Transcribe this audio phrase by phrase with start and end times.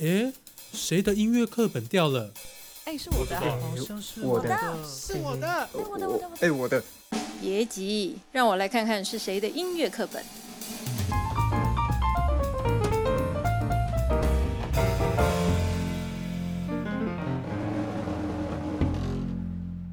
[0.00, 0.32] 诶，
[0.72, 2.32] 谁的音乐课本掉了？
[2.86, 4.48] 哎，是我的，好像是我的
[4.82, 5.46] 是我的。
[5.46, 6.30] 哎，我的，我的，我的。
[6.40, 6.82] 哎，我的。
[7.38, 10.24] 别急，让我来看看是谁的音乐课本。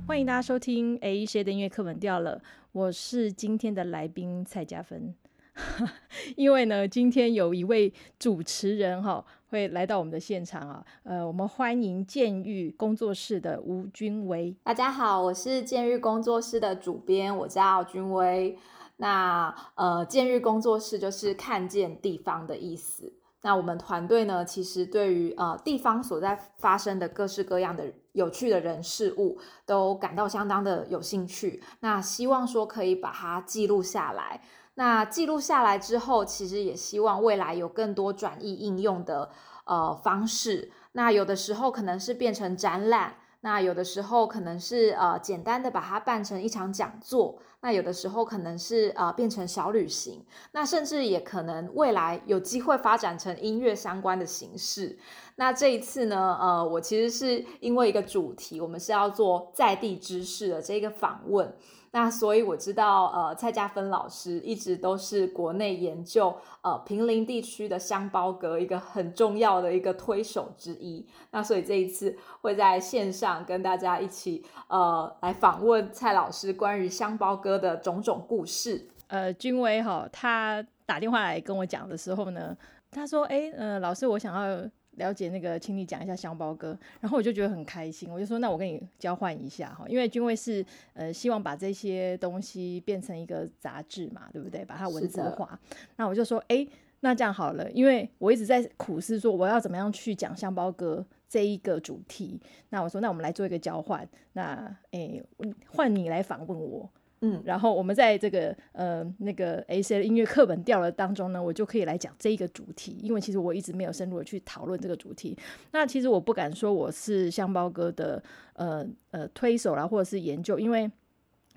[0.08, 0.98] 欢迎大家收听。
[1.02, 2.42] 哎，谁的音乐课本掉了？
[2.72, 5.14] 我是今天的来宾蔡嘉芬。
[6.38, 14.54] 因为呢，今天有一位主持人哈会来到我们的现场啊，呃，我们欢迎监狱工作室的吴君威。
[14.64, 18.58] 大家好，我是监狱工作室的主编，我叫君威。
[18.98, 23.14] 那呃，监狱工作室就是看见地方的意思。
[23.44, 31.64] 那我们团队呢，其实对于呃地方所在发生的各式各样的有趣的人事物，都感到相当的有兴趣。
[31.80, 34.42] 那希望说可以把它记录下来。
[34.78, 39.32] 那记录下来之后，其实也希望未来有更多转译应用的
[39.66, 40.72] 呃方式。
[40.92, 54.96] 那有的时候可能是变成展览，那有的时候可能是呃简单的把它办成一场讲座，那有的时候可能是呃变成小旅行，那甚至也可能未来有机会发展成音乐相关的形式。
[55.38, 61.52] 那这一次呢，呃，我其实是因为一个主题，我们是要做在地知识的这个访问。
[62.00, 66.32] 那所以我知道，呃，蔡家芬老师一直都是国内研究
[66.62, 71.04] 呃平林地区的香包歌一个很重要的一个推手之一。
[71.32, 78.88] 那所以这一次会在线上跟大家一起呃来访问蔡老师关于香包哥的种种故事。
[79.08, 82.56] 呃，君威哈，他打电话来跟我讲的时候呢，
[82.92, 94.66] 他说：“哎，呃，老师，我想要。”了解那个，请你讲一下香包哥，然后我就觉得很开心，我就说那我跟你交换一下哈，因为君威是呃希望把这些东西变成一个杂志嘛，对不对？
[94.66, 95.60] 把它文字化，
[95.96, 96.68] 那我就说哎，
[97.00, 102.40] 那这样好了，因为我一直在苦思说我要怎么样去讲香包哥这一个主题，
[102.70, 105.22] 那我说那我们来做一个交换，那哎
[105.68, 106.90] 换你来访问我。
[107.22, 115.38] 嗯，然后我们在这个呃那个 A C 音乐课本掉了当中呢，我就可以来讲这一个主题，因为其实我一直没有深入的去讨论这个主题。
[115.72, 118.22] 那其实我不敢说我是香包哥的
[118.54, 120.92] 呃呃推手啦，或者是研究，因为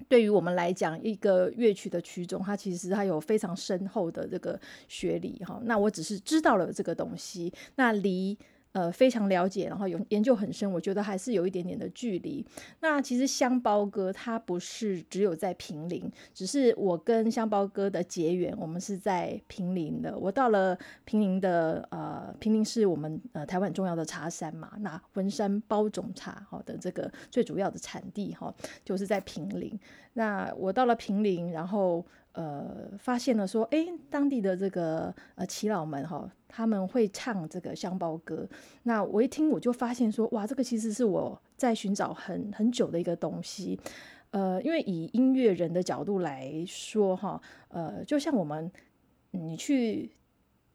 [0.09, 5.61] 对于我们来讲，一个乐曲的曲种，它其实它有非常深厚的这个学理哈。
[5.65, 8.39] 那我只是知道了这个东西，那离。
[8.73, 12.47] 呃，非常了解，然后有研究很深，我觉得还是有一点点的距离。
[12.81, 20.17] 那其实香包哥他不是只有在平林，只是我跟香包哥的结缘，我们是在平林的。
[20.17, 28.55] 我到了平林的呃，平林是我们呃台湾重要的茶山嘛，那文山包种茶好的这个最主要的产地哈，
[28.85, 29.77] 就是在平林。
[30.13, 32.07] 那我到了平林，然后。
[32.33, 38.47] 呃，发现了说，哎，当地的这个呃耆老们哈，他们会唱这个香包歌。
[38.83, 43.79] 那我一听，我就发现说，哇，这个其实是我在寻找很很久的一个东西。
[44.33, 48.71] 呃，因为以音乐人的角度来说哈，呃，就像我们
[49.31, 50.11] 你去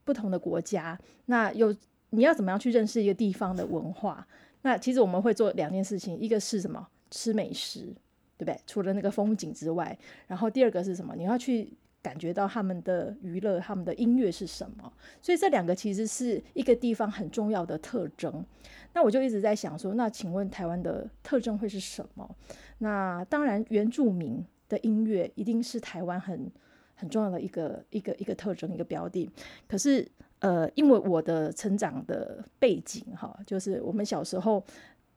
[0.05, 1.75] 不同的国家，那有
[2.11, 4.25] 你要怎么样去认识一个地方的文化？
[4.61, 6.87] 那其实我们会做两件事情，一个是什么？
[7.11, 7.93] 吃美食。
[8.37, 8.59] 对不对？
[8.67, 9.97] 除了那个风景之外，
[10.27, 11.15] 然后第二个是什么？
[11.15, 11.71] 你要去
[12.05, 14.93] 感觉到他们的娱乐，他们的音乐是什么？
[15.23, 18.45] 所以这两个其实是一个地方很重要的特征。
[18.93, 22.29] 那我就一直在想说，那请问台湾的特征会是什么？
[22.77, 26.51] 那当然，原住民的音乐一定是台湾很
[26.93, 29.27] 很重要的一个一个一个特征，一个标的。
[29.67, 30.07] 可是，
[30.39, 34.63] 呃，因为我的成长的背景，哈，就是我们小时候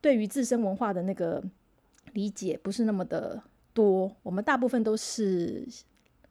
[0.01, 1.43] 对于自身文化的那个。
[2.13, 3.39] 理解不是那么的
[3.71, 5.63] 多，我们大部分都是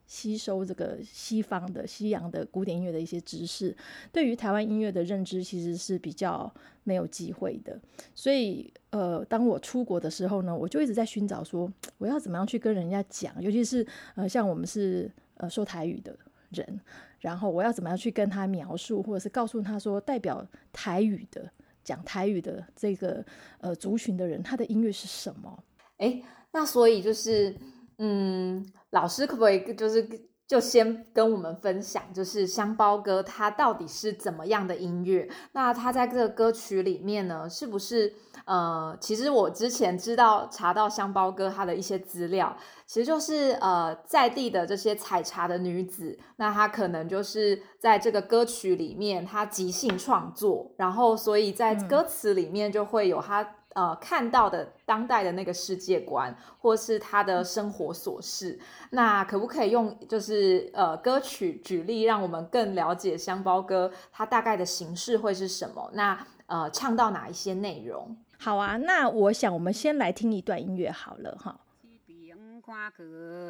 [0.09, 3.73] 吸收这个西方的西洋的古典音乐的一些知识，
[4.11, 6.51] 对于台湾音乐的认知其实是比较
[6.83, 7.79] 没有机会的。
[8.15, 16.17] 所以，呃，当我出国的时候呢，我就一直在寻找说，我要怎么样去跟人家讲，尤其是呃，像我们是呃说台语的
[16.49, 16.81] 人，
[17.19, 20.43] 然后我要怎么样去跟他描述，或者是告诉他说，代表
[20.73, 21.47] 台语的
[21.83, 23.23] 讲台语的这个
[23.59, 25.63] 呃族群的人，他的音乐是什么？
[25.97, 26.19] 哎，
[26.51, 27.55] 那所以就是，
[27.99, 30.07] 嗯，老师可不可以就是
[30.47, 35.29] 就先跟我们分享，就是香包歌它到底是怎么样的音乐？
[35.51, 38.13] 那它在这个歌曲里面呢，是不是
[38.45, 42.55] 呃，其实我之前知道查到香包歌它的一些资料，
[42.87, 53.57] 其实就是呃在地的这些采茶的女子，那她可能就是在这个歌曲里面她即兴创作，然后所以在歌词里面就会有她。
[53.79, 58.59] 呃看到的当代的那个世界观，或是他的生活琐事。
[58.89, 65.89] 那可不可以用就是呃歌曲举例，让我们更了解香包歌它大概的形式会是什么？
[65.93, 68.17] 那呃唱到哪一些内容？
[68.37, 71.61] 好啊，那我想我们先来听一段音乐好了哈。
[72.69, 73.03] 看去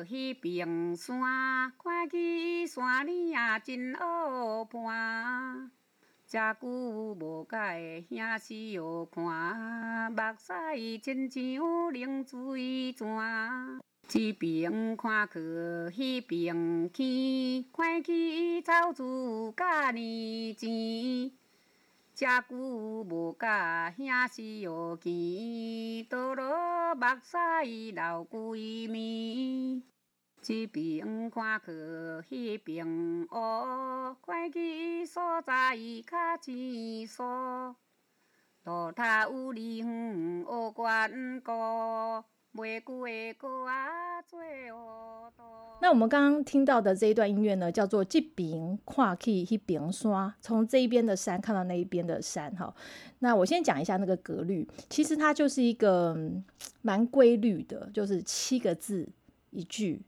[0.09, 5.71] 迄边山，看去山里啊真好伴。
[6.29, 8.77] 遮久无甲的兄弟
[9.11, 13.81] 看，目屎亲像冷水泉。
[14.07, 15.39] 这边看去
[15.89, 21.31] 迄边去，看去草子甲年钱。
[22.13, 29.81] 遮久无甲兄弟哦见，倒落目屎流规面。
[30.43, 31.71] 这边看去
[32.29, 32.85] 迄边
[33.27, 33.88] 学，
[34.51, 37.23] 去所在较清楚。
[38.63, 41.51] 路头有离远学关顾，
[42.53, 44.69] 袂久的歌啊做学
[45.37, 45.43] 徒。
[45.81, 52.73] 那我们刚刚听到的这一段音乐呢，叫做“这边跨去一边山”，从这一边的山看到那一边的山哈。
[53.19, 56.15] 那我先讲一下那个格律，其实它就是一个
[56.81, 59.07] 蛮规律的，就是七个字
[59.51, 60.01] 一句，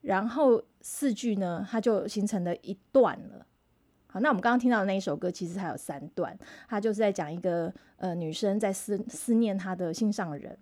[0.00, 3.46] 然后四句呢，它就形成了一段了。
[4.20, 6.36] 那我们刚刚听到的那一首歌，其实还有三段，
[6.68, 10.58] 它就是在讲一个呃女生在思思念她的心上人，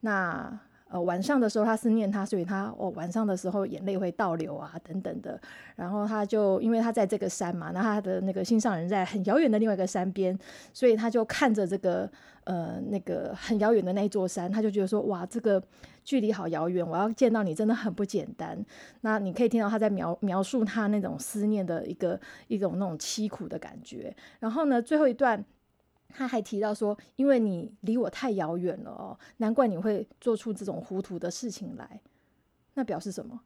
[0.00, 0.58] 那。
[0.94, 5.40] 呃，晚上的时候他思念他，所以他哦，晚上的时候眼泪会倒流啊，等等的。
[5.74, 10.38] 然后他就因为他在这个山嘛，那他的那个心上人在很遥远的另外一个山边，
[10.72, 12.08] 所以他就看着这个
[12.44, 15.60] 呃那个很遥远的那一座山，他就觉得说哇，这个
[16.04, 18.64] 距离好遥远，我要见到你真的很不简单。
[19.00, 24.14] 那你可以听到他在描描述他那种思念的一个一种那种凄苦的感觉。
[24.38, 25.44] 然后呢，最后一段。
[26.16, 32.00] 他还提到说，因为你离我太遥远了哦，难怪你会做出这种糊涂的事情来。
[32.74, 33.40] 那表示什么？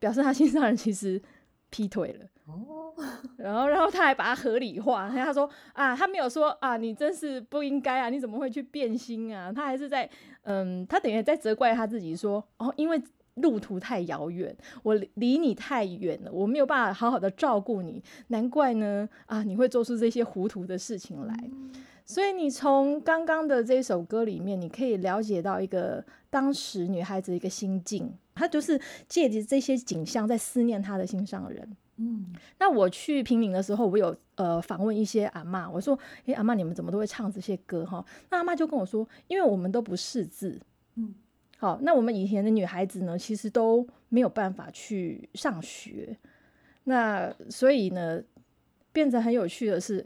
[0.00, 1.22] 表示他心上人其实
[1.70, 2.92] 劈腿了哦。
[3.36, 9.52] 然后，然后他还把它合理化，他说啊，他没有说啊，你真是不应该啊，你怎么会去变心啊？
[9.52, 10.10] 他还是在
[10.42, 13.00] 嗯，他等于在责怪他自己说哦，因为。
[13.36, 21.50] 路途太遥远，我离你太远了，我没有办法好好的照顾你，难怪呢啊，你会做出这些糊涂的事情来。
[22.04, 31.76] 所以你从刚刚的这首歌里面，你可以了解到一个当时女孩子一个心境，她就是借着这些景象在思念她的心上人。
[31.96, 40.60] 嗯，那我去平陵的时候，我有呃访问一些阿妈，我说：“哎，阿妈，你们怎么都会唱这些歌哈？”那阿妈就跟我说：“因为我们都不识字。”
[40.96, 41.14] 嗯。
[41.62, 46.18] 好，那我们以前的女孩子呢，其实都没有办法去上学，
[46.82, 48.20] 那所以呢，
[48.92, 50.04] 变得很有趣的是，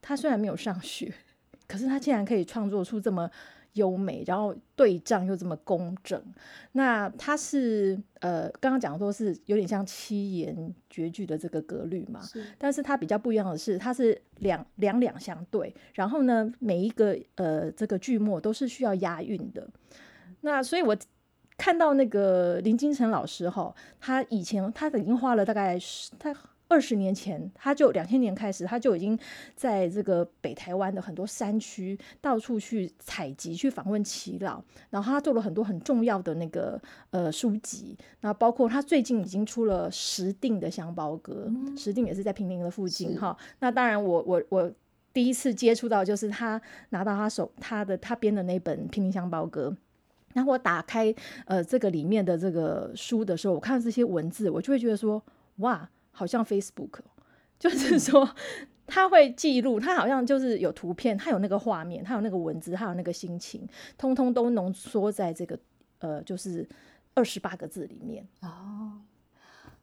[0.00, 1.12] 她虽然没有上学，
[1.66, 3.28] 可是她竟然可以创作出这么
[3.72, 6.22] 优美，然后对仗又这么工整。
[6.70, 12.20] 那她是呃，刚刚讲的都是有点像七言绝句的这个格律嘛，
[12.56, 19.68] 但是它比较不一样的是，它是两两两相对，然后呢，每一个呃这个句末都是需要押韵的。
[20.46, 20.96] 那所以，我
[21.58, 25.76] 看到那个林金城老师哈，他以前他已经花了大概
[26.20, 26.32] 他
[26.68, 29.18] 二十年前，他就两千年开始，他就已经
[29.56, 43.36] 在这个北台湾的很多山区到处去采集、去访问耆老，然后他做了很多很重要的那个呃书籍，那包括他最近已经出了十定的香包歌，十定也是在平陵的附近哈。
[43.58, 44.72] 那当然，我我我
[45.12, 49.76] 第一次接触到就是他拿到他手他的他编的那本平陵香包歌。
[50.36, 51.12] 然后我打开
[51.46, 55.22] 呃这个里面的这个书的时候，我看到这些文字，我就会觉得说，
[55.56, 56.98] 哇，好像 Facebook，
[57.58, 58.28] 就是说
[58.86, 63.66] 他会记录，他好像就是有图片，他有那个画面，他有那个文字，他有那个心情，
[63.96, 65.58] 通通都浓缩在这个
[66.00, 66.68] 呃就是
[67.14, 68.22] 二十八个字里面。
[68.42, 69.00] 哦。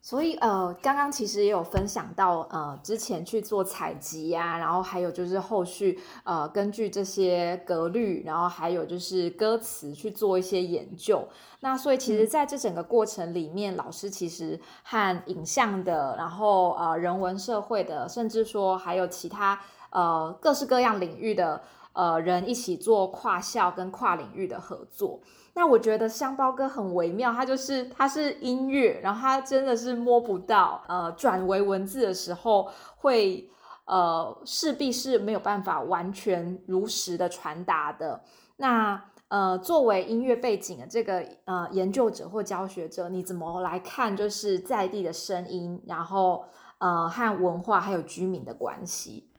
[0.05, 11.25] 所以呃，刚刚其实也有分享到呃，之前去做采集呀，然后还有就是后续呃，根据这些格律，然后还有就是歌词去做一些研究。
[11.61, 19.57] 那所以其实在这整个过程里面，老师其实和影像的，然后呃，人文社会的，甚至说还有其他
[19.89, 21.61] 呃各式各样领域的
[21.93, 25.21] 呃人一起做跨校跟跨领域的合作。
[25.55, 33.47] 那我觉得香包哥很微妙，它就是它是音乐，然后它真的是摸不到，呃，转为文字的时候会，
[33.85, 38.23] 呃，势必是没有办法完全如实的传达的。
[38.57, 46.45] 那呃，作为音乐背景的这个呃研究者或教学者，你怎么来看就是在地的声音，然后
[46.77, 49.29] 呃和文化还有居民的关系？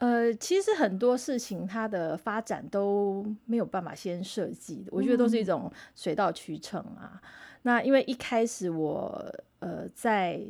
[0.00, 7.20] 呃，其实很多事情它的发展都没有办法先设计的，我觉得都是一种水到渠成啊。
[7.62, 9.22] 那因为一开始我
[9.58, 10.40] 呃在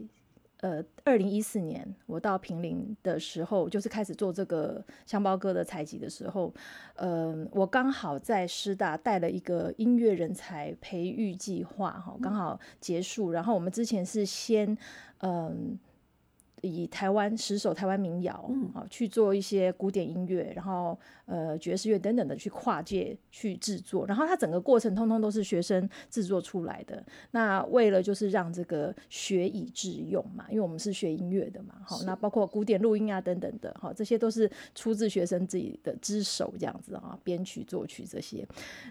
[0.61, 6.55] 呃二零一四年我到平陵的时候，就是开始做这个香包哥的采集的时候，
[6.95, 13.33] 呃，我刚好在师大带了一个音乐人才培育计划哈，刚好结束。
[13.33, 14.79] 然后我们之前是先
[15.23, 15.77] 嗯。
[16.63, 27.05] 以台湾十首台湾民谣啊去做一些古典音乐，然后呃爵士乐等等的去跨界去制作，然后它整个过程通通都是学生制作出来的。
[27.31, 38.47] 那为了就是让这个学以致用嘛，因为我们是学音乐的嘛，好，那包括古典录音啊等等的，好，这些都是出自学生自己的之手这样子啊，编曲作曲这些。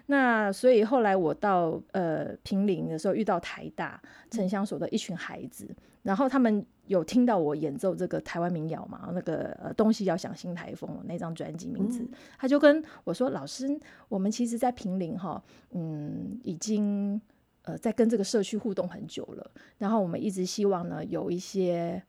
[0.08, 5.68] 那所以后来我到呃平陵的时候，遇到台大城乡所的一群孩子。
[6.02, 9.12] 然后他们有听到我演奏这个台湾民谣嘛？
[9.14, 12.04] 那个呃，东西要响新台风那张专辑名字，
[12.36, 17.22] 他就跟我说：“老师，我们其实，在平林哈，嗯，已经
[17.62, 19.52] 呃在跟这个社区互动很久了。
[19.78, 22.02] 然后我们一直希望呢，有一些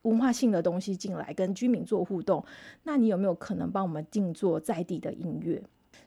[0.00, 2.42] 文化性的东西进来跟居民做互动。
[2.84, 5.62] 那你有没有可能帮我们定做在地的音乐？”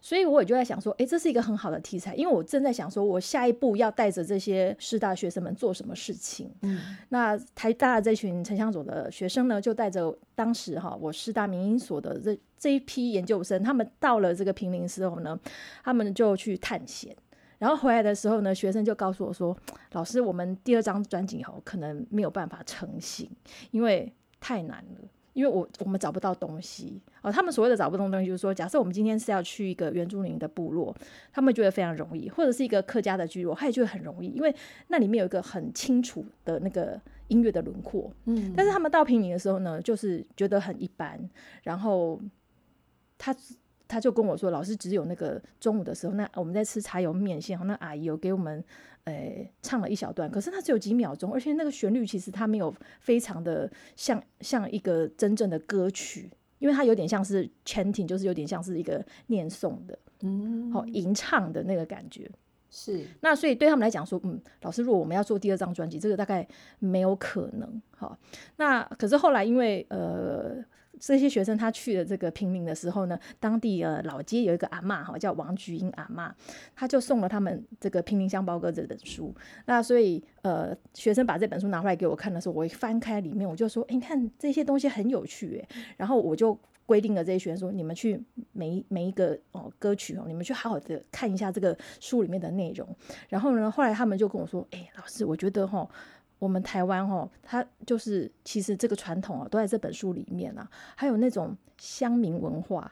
[0.06, 6.48] 所以我也就在想说，哎，这是一个很好的题材，因为我正在想说，我下一步要带着这些师大学生们做什么事情。
[6.62, 15.40] 嗯，那台大这群城乡所的学生呢，就带着当时哈我师大民营所的这这一批研究生，他们到了这个平林时候呢，
[15.84, 17.18] 他们就去探险，
[17.58, 19.58] 然后回来的时候呢，学生就告诉我说，
[19.94, 23.28] 老师，我们第二张专辑后可能没有办法成型，
[23.72, 25.10] 因为太难了。
[25.36, 30.96] 因为我我们找不到东西哦，他们所谓的找不到东西，就是说，假设我们今天是要去一个原住民的部落，
[31.32, 34.56] 他们觉得非常容易，或者是一个客家的聚落，他也觉得很容易，因为
[34.88, 38.10] 那里面有一个很清楚的那个音乐的轮廓。
[38.26, 41.20] 嗯，但是他们到平宁的时候呢，就是觉得很一般，
[41.64, 42.20] 然后
[43.18, 43.36] 他。
[43.88, 48.62] 他就跟我说：“老师只有那个中午的时候，那我们在吃茶油面线，那阿姨有给我们，
[49.06, 62.30] 诶唱了一小段，可是它只有几秒钟，而且那个旋律其实它没有非常的像像一个真正的歌曲，因为它有点像是 chanting，就是有点像是一个念诵的，嗯，好吟唱的那个感觉。
[62.72, 66.48] 是那所以对他们来讲说，嗯，老师，如果我们要做第二张专辑，这个大概
[66.80, 67.82] 没有可能。
[67.92, 68.18] 好，
[68.58, 70.64] 那可是后来因为呃。”
[71.00, 76.34] 这些学生他去了这个平民的时候呢，当地呃老街有一个阿妈哈，叫王菊英阿妈，
[76.76, 79.34] 他就送了他们这个《平民香包歌》这本书。
[79.66, 92.88] 那所以呃学生把这本书拿回来给我看的时候，我一翻开里面，我就说：“哎，你看这些东西很有趣哎。”然后我就规定了这些学生说：“你们去每一每一个哦歌曲哦，你们去好好的看一下这个书里面的内容。”
[93.30, 95.88] 然后呢，后来他们就跟我说：“哎，老师，我觉得哈。”
[96.38, 102.92] 我们台湾哦，它就是其实这个传统啊，都在这本书里面啊，还有那种乡民文化，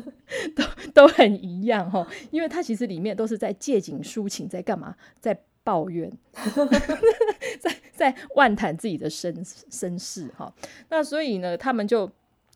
[0.56, 6.10] 都都很一样哈，因为它其实里面都是在借景抒情，在干嘛，在抱怨，
[7.60, 10.52] 在在万谈自己的身身世哈。
[10.88, 12.10] 那所以呢，他们就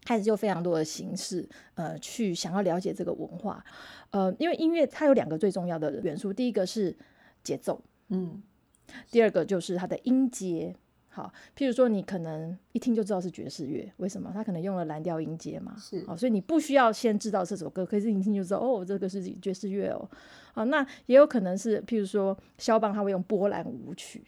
[0.05, 3.63] 开始就非常多的形式，呃，去想要了解这个文化，
[4.11, 6.97] 呃，因为音乐它有两个最重要的元素，第一个是
[7.45, 8.43] 节奏，嗯。
[9.11, 10.75] 第二个就是它的音阶，
[11.09, 14.31] 好，譬如说你可能一听就知道是爵士乐，为什么？
[14.33, 20.09] 它可能用了蓝调音阶嘛，是，好，所以你不需要先知道这首歌，可是一听就知道，哦，这个是爵士乐哦，
[20.55, 24.25] 好，那也有可能是譬如说肖邦他会用波兰舞曲、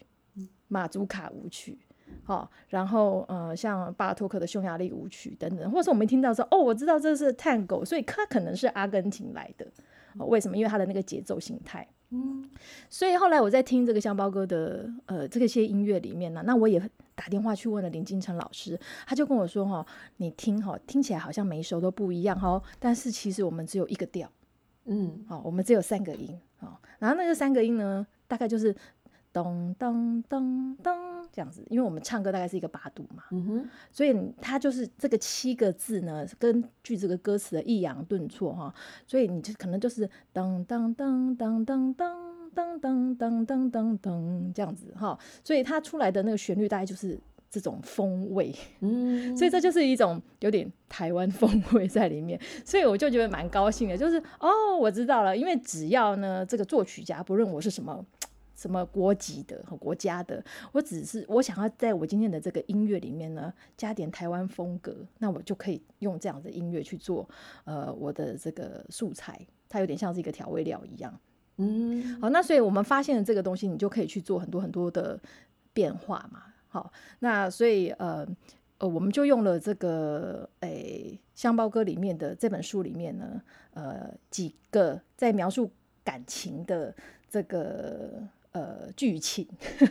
[0.69, 1.79] 马祖卡舞曲，
[2.23, 9.67] 好，然后呃像巴托克的匈牙利舞曲等等，或者我们听到说，哦，我知道这是探戈，所以它可能是阿根廷来的，
[10.27, 10.57] 为什么？
[10.57, 11.89] 因为它的那个节奏形态。
[12.11, 12.49] 嗯，
[12.89, 16.81] 所以后来我在听这个香包哥的呃这个些音乐里面呢，那我也
[17.15, 19.85] 打电话去问了林金城老师，他就跟我说哈，
[20.19, 24.31] 你听哈，听起来好像每一首都不一样哈，但是其实我们只有一个调，
[24.85, 28.75] 嗯，好，我们只有三个音，哦，然后那个三个音呢，大概就是
[29.35, 30.95] 咚咚咚咚。
[31.33, 38.73] 这样子，因为我们唱歌大概是一个八度嘛，嗯哼，所以它就是这个七个字呢，根据这个歌词的抑扬顿挫哈，
[39.05, 42.15] 所以你就可能就是噔噔噔噔噔噔
[42.55, 47.19] 噔噔噔噔噔噔这样子哈，所以它出来的那个旋律大概就是
[47.51, 58.07] 这种风味，嗯，所以这就是一种有点台湾风味在里面， 所以我就觉得蛮高兴的，就是哦，我知道了，因为只要呢这个作曲家不论我是什么。
[58.57, 60.43] 什么国籍的和国家的，
[60.73, 67.29] 我只是我想要在我今天的这个音乐里面呢，加点台湾风格，那我就可以用这样的音乐去做，
[67.65, 71.21] 呃，我的这个素材，它有点像是一个调味料一样，
[71.57, 75.19] 嗯，好，那所以我们发现了这个东西，你就可以去做很多很多的
[75.73, 78.27] 变化嘛，好，那所以呃。
[78.79, 83.41] 呃，我们就用了这个诶《香包歌》里面的这本书里面呢，
[83.73, 85.71] 呃，几个在描述
[86.03, 86.93] 感情的
[87.31, 88.21] 这个
[88.55, 89.47] 呃剧情，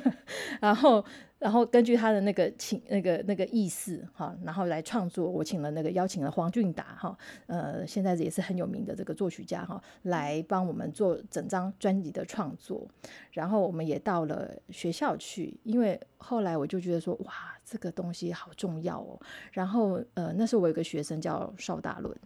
[0.60, 1.06] 然后。
[1.44, 5.30] 然后根据他的那个情那个那个意思哈，然后来创作。
[5.30, 12.88] 我请了那个邀请了黄俊达哈，呃，现在也是很有名的这个作曲家哈，来帮我们做整张专辑的创作。
[13.32, 17.34] 然后我们也到了学校去，因为后来我就觉得说，哇，
[17.66, 19.20] 这个东西好重要哦。
[19.52, 22.18] 然后呃，那时候我有个学生叫邵大伦，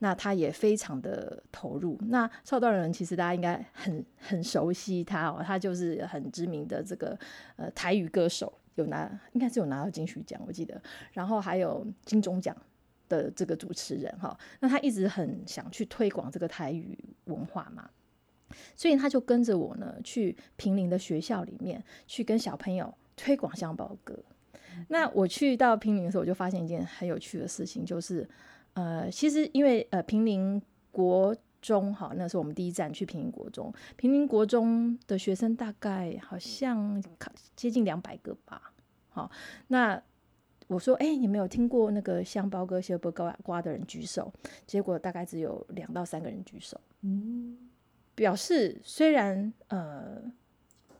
[0.00, 1.96] 那他也非常的投入。
[2.08, 7.16] 那邵大伦其实大家应该很很熟悉他哦，他就是很知名的这个
[7.54, 8.52] 呃台语歌手。
[8.76, 10.80] 有拿，应该是有拿到金曲奖，我记得。
[11.12, 12.56] 然后还有金钟奖
[13.08, 17.90] 的这个主持人哈，那他一直很想去推广这个台语文化嘛，
[18.74, 24.18] 所以他就跟着我呢去平林的学校里面去跟小朋友推广香宝歌。
[24.88, 28.28] 那我去到平林的时候，我就发现一件很有趣的事情，就是
[28.72, 33.72] 呃，其实因为呃平林国中哈，那是我们第一站去平林国中。
[33.96, 37.02] 平林国中的学生大概好像
[37.56, 38.70] 接近两百个吧。
[39.08, 39.30] 好，
[39.68, 39.98] 那
[40.66, 44.30] 我说，哎，你没有听过那个香包哥、小波瓜瓜的人举手？
[44.66, 46.78] 结果大概只有两到三个人举手。
[47.00, 47.56] 嗯，
[48.14, 50.22] 表示虽然呃，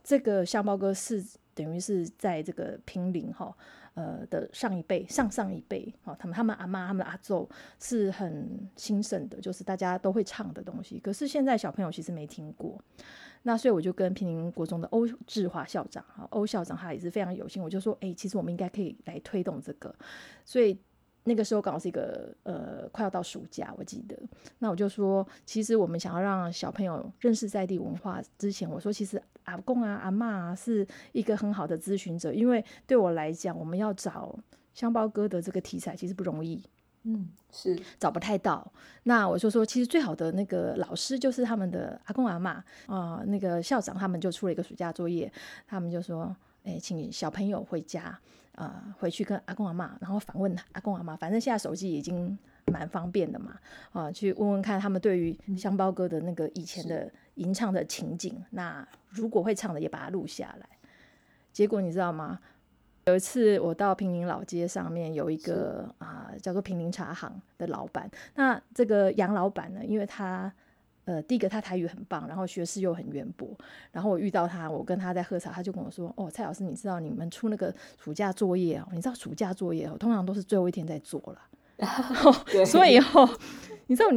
[0.03, 1.23] 这个香包哥是
[1.55, 3.55] 等于是在这个平林哈。
[3.95, 7.49] 呃的上一辈、上上一辈，哦，他们他们阿妈、他们阿祖
[7.81, 11.01] 是很兴盛的，就是大家都会唱的东西。
[11.01, 12.79] 可是现在小朋友其实没听过，
[13.43, 19.95] 那所以我就跟平林国中的欧志华校长，哈，欧校长他也是非常有心，我就说，哎，其实我们应该可以来推动这个，
[20.45, 20.79] 所以。
[21.27, 24.15] 那个时候刚好是一个呃快要到暑假，我记得，
[24.59, 34.39] 那我就说，其实我们想要让小朋友认识在地文化之前，我说其实阿公啊阿妈啊是一个很好的咨询者，因为对我来讲，我们要找
[34.75, 36.63] 香包哥的这个题材其实不容易，
[37.05, 38.71] 嗯，是找不太到。
[39.05, 45.33] 那我就说，其实最好的那个老师就是他们的阿公阿妈啊，那个校长他们就出了一个暑假作业，
[45.67, 46.35] 他们就说，
[46.65, 48.19] 哎，请小朋友回家。
[48.55, 53.59] 啊，回去跟阿公阿妈，然后访问阿公阿妈，反正现在手机已经蛮方便的嘛，
[53.91, 60.69] 啊，去问问看他们对于香包哥的那个以前的吟唱的情景，那如果会唱的也把它录下来。
[61.53, 62.39] 结果你知道吗？
[63.07, 70.53] 有一次我到平林老街上面有一个啊叫做平林茶行的老板，那这个杨老板呢，因为他。
[71.07, 73.47] 呃，第一个他台语很棒，然后学识又很渊博。
[73.93, 77.71] 然后我遇到他，我跟他在喝茶，他就跟我说：“哦，蔡老师，你知道你们出那个
[78.03, 78.89] 暑假作业哦？
[78.91, 81.85] 你知道暑假作业哦，通常都是最后一天在做了。
[82.65, 83.39] 所以哦，
[83.87, 84.09] 你知道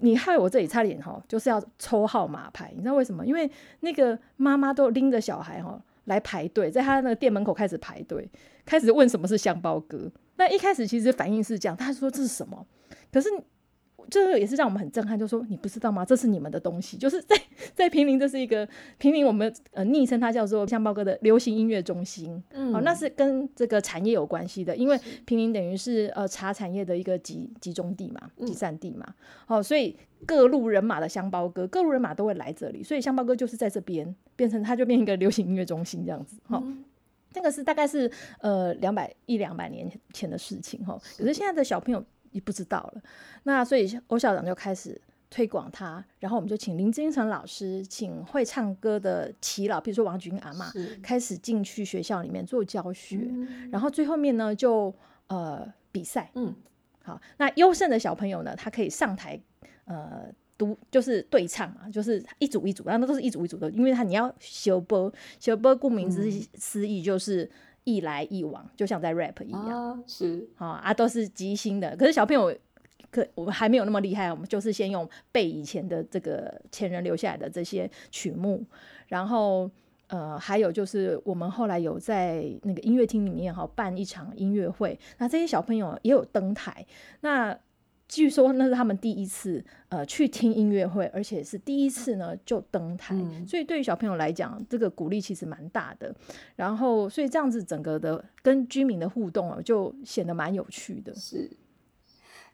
[0.00, 2.72] 你害我这里差点哈，就是要抽号码牌。
[2.74, 3.24] 你知道为什么？
[3.26, 3.50] 因为
[3.80, 8.28] 那个妈妈都拎着小孩哈来排队，在他那个店门口开始排队，
[8.64, 10.10] 开始问什么是香包哥。
[10.36, 12.66] 那一开始其实反应是这样，他说这是什么？
[13.12, 13.28] 可是。
[14.10, 16.04] 这个也是让我们很震撼，就说你不知道吗？
[16.04, 17.36] 这是你们的东西，就是 在
[17.74, 22.42] 在平林，这是一个平林，我们呃昵称它叫做香包哥的流行音乐中心。
[22.52, 29.06] 嗯，哦，那是跟这个产业有关系的，因为平林等于是呃茶产业的一个集集中地嘛，集散地嘛。
[29.46, 36.36] 好，所以各路人马的香包哥，各路人马都会来这里，所以香包哥就是在这边变成，它就变一个流行音乐中心这样子。
[36.48, 36.62] 好，
[37.32, 38.10] 这个是大概是
[38.40, 42.04] 呃两百一两百年前的事情哈，可是现在的小朋友。
[42.32, 43.02] 也不知道了，
[43.44, 50.70] 那所以欧校长就开始推广他，然后我们就请林金城老师，请会唱歌的耆老，比如说王君阿妈，
[51.02, 53.20] 开始进去学校里面做教学，
[53.70, 54.94] 然后最后面呢就
[55.28, 56.54] 呃比赛，嗯，
[57.02, 59.40] 好，那优胜的小朋友呢，他可以上台
[59.84, 60.26] 呃
[60.58, 67.50] 读，就是对唱嘛，就是一组一组，然后都是一组一组的，因为他你要修波，修波顾名思义就是。
[67.84, 71.96] 一来一往，就像在 rap 一样，是啊啊，都是即兴的。
[71.96, 72.54] 可是小朋友，
[73.10, 78.64] 可我们还没有那么厉害，我们就是先用背以前的这个前人留下来的这些曲目，
[79.08, 79.70] 然后
[80.08, 86.86] 呃，还有就是我们后来有在那个音乐厅里面哈办一场音乐会，那这些小朋友也有登台，
[87.20, 87.58] 那。
[88.12, 93.16] 据说那是他们第一次呃去听音乐会，而且是第一次呢就登台，
[93.48, 96.14] 所以对于小朋友来讲，这个鼓励其实蛮大的。
[96.54, 101.14] 然后，所以这样子整个的跟居民的互动啊，就显得蛮有趣的。
[101.14, 101.50] 是，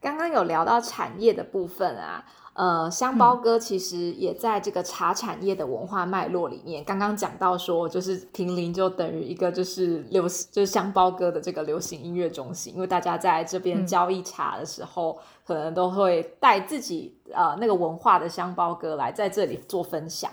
[0.01, 2.25] 刚刚有聊到产业的部分啊。
[2.55, 6.83] 呃，香包哥其实也在这个茶产业的文化脉络里面。
[6.83, 15.17] 刚刚讲到说，就是平林就等于一个就是流就是香包哥的这个流行音乐中心，因为大家在这边交易茶的时候，
[15.49, 20.31] 可能都会带自己呃那个文化的香包哥来在这里做分享。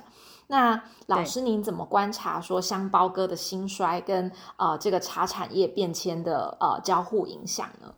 [0.48, 7.94] 那老师您怎么观察说香包哥的兴衰跟呃这个茶产业变迁的呃交互影响呢？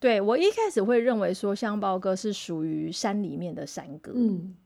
[0.00, 4.56] 对我一开始会认为说香包哥是属于山里面的山歌，嗯，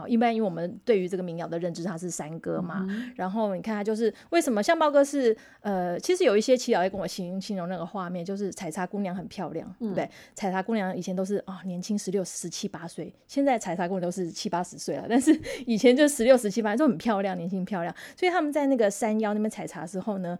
[0.00, 2.86] 好，一般因为我们对于这个民谣的认知，它是山歌嘛。
[2.88, 10.08] 嗯然后你看，它就是为什么香包歌是呃，其实有一些祈祷在跟我形形容那个画面，就是采茶姑娘很漂亮，对不对？
[10.34, 17.94] 采茶姑娘以前都是啊、年轻十六、十七八岁，现在采茶姑娘都是七八十岁了，但是 以前就十六、十七八就很漂亮，年轻漂亮。
[18.16, 20.38] 所以他们在那个山腰那边采茶的时候呢，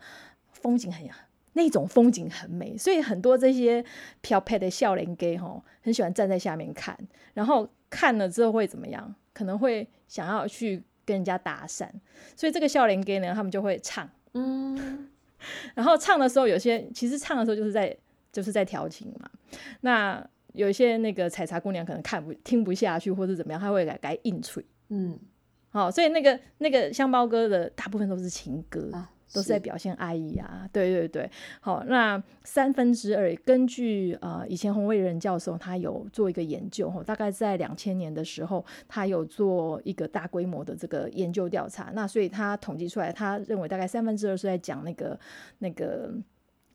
[0.52, 1.06] 风景很
[1.52, 3.84] 那种风景很美，所以很多这些
[4.20, 6.96] 漂配的笑脸 gay 吼，很喜欢站在下面看，
[7.34, 9.14] 然后看了之后会怎么样？
[9.40, 11.88] 可能会想要去跟人家搭讪，
[12.36, 15.08] 所以这个笑脸 gay 呢，他们就会唱，嗯
[15.74, 17.96] 然后唱的时候，有些其实唱的时候就是在
[18.30, 19.30] 就是在调情嘛。
[19.80, 20.22] 那
[20.52, 24.62] 有一些那个采茶姑娘可能看不听不下去，或者怎么样，她会改改硬吹。
[24.90, 25.18] 嗯
[25.70, 28.90] 好、所以那个那个香包哥的大部分都是情歌。
[28.92, 45.18] 啊，都是在表现爱意啊，对对对，好，那三分之二，根据呃以前洪卫仁教授他有做一个研究，吼，大概在两千年的时候，他有做一个大规模的这个研究调查，那所以他统计出来，他认为大概三分之二是在讲那个
[45.58, 46.12] 那个。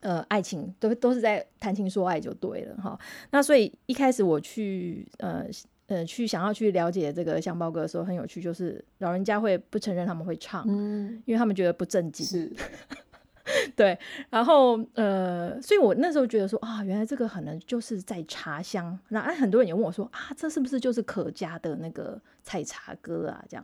[0.01, 2.99] 呃，爱情都都是在谈情说爱就对了哈。
[3.31, 5.47] 那所以一开始我去呃
[5.87, 12.25] 呃去想要去了解这个香包歌的时候，很有趣，就是老人家会不承认他们会唱，嗯因为他们觉得不正经。
[12.25, 12.51] 是
[13.75, 13.95] 对，
[14.31, 18.97] 然后呃，所以我那时候觉得说啊，原来这个可能就是在茶香。
[19.09, 23.45] 那哎，很多人也问我说啊，这是不是就是可家的那个采茶歌啊？
[23.47, 23.63] 这样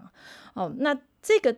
[0.54, 1.56] 哦，那这个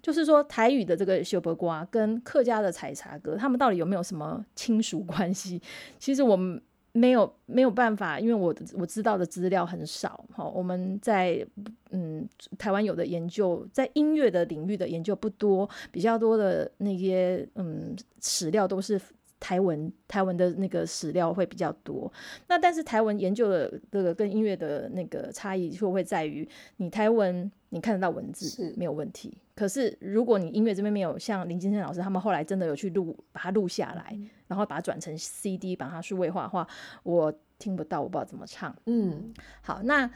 [0.00, 5.60] 就是说台语的这个修伯瓜跟客家的采茶歌，他们到底有没有什么亲属关系？
[5.98, 6.62] 其实我们。
[6.96, 10.24] 没有没有办法，因为我我知道的资料很少。
[10.32, 11.46] 哈，我们在
[11.90, 19.00] 嗯台湾有的研究，在音乐的领域的研究不多，比较多的那些嗯史料都是
[19.38, 22.12] 台文台文的那个史料会比较多。
[22.48, 36.66] 那但是台文研究的这个跟音乐的那个差异就会在于，你台文你看得到文字是没有问题，可是如果你音乐这边没有像林金生老师他们后来真的有去录把它录下来，然后把它转成 CD，把它数位化的话，
[37.02, 38.74] 我听不到，我不知道怎么唱。
[38.86, 40.10] 嗯好，那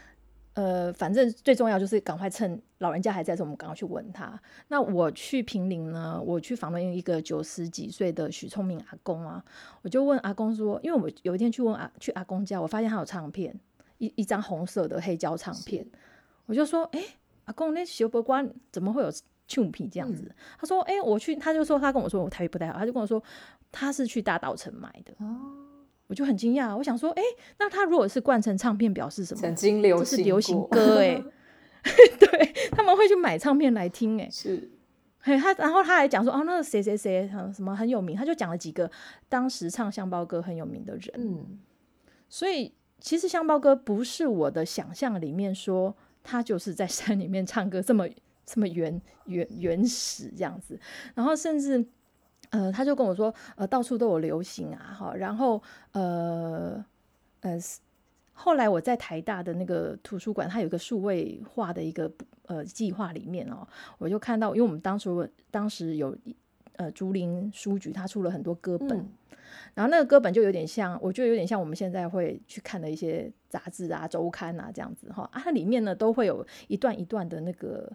[0.53, 4.39] 呃，反正最重要就是赶快趁老人家还在的时，我们赶快去问他。
[4.67, 9.43] 那我去平陵呢，我去访问一个九十几岁的许聪明阿公啊，
[9.81, 13.57] 我就问阿公说，因为我有一天去问阿去阿公家，我发现他有唱片，
[13.97, 15.85] 一一张红色的黑胶唱片，
[16.45, 17.01] 我就说，哎、
[17.45, 19.11] 阿公那小伯官怎么会有？
[19.47, 23.21] 唱片这样子，他说：“哎、我去。”他就说他跟我说我台语不太好，他就跟我说
[23.69, 25.13] 他是去大稻城买的。
[25.17, 25.35] 哦，
[26.11, 27.23] 我就很惊讶，我想说，哎、
[27.57, 29.39] 那他如果是灌成唱片，表示什么？
[29.39, 31.23] 曾经流这是行流行过歌哎、
[32.19, 34.69] 对他们会去买唱片来听哎、是
[35.21, 38.91] 嘿，他然后他还讲说，哦，那个谁谁谁，嗯什么很有名，他就讲了几个
[39.29, 41.59] 当时唱香包歌很有名的人，嗯
[42.27, 48.05] 所以其实香包歌不是我的想象里面说他就是在山里面唱歌这么
[48.45, 50.77] 这么原原原始这样子，
[51.15, 51.87] 然后甚至。
[52.51, 55.61] 呃，他就跟我说，呃，到处都有流行啊，哈，然后
[55.93, 56.83] 呃
[57.39, 57.57] 呃，
[58.33, 62.11] 后来我在台大的那个图书馆，它有一个数位化的一个
[62.47, 63.65] 呃计划里面哦，
[63.97, 65.09] 我就看到，因为我们当时
[65.49, 66.13] 当时有
[66.75, 69.09] 呃竹林书局，它出了很多歌本，嗯
[69.73, 77.89] 然后那个歌本就有点像，我觉得有点像我们现在会去看的一些杂志啊、周刊啊这样子哈，啊，它里面呢都会有一段一段的那个。